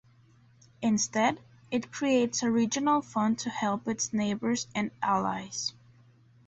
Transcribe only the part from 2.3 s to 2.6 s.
a